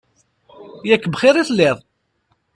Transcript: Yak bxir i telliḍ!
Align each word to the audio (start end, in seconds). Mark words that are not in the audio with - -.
Yak 0.89 1.03
bxir 1.13 1.35
i 1.37 1.43
telliḍ! 1.47 1.77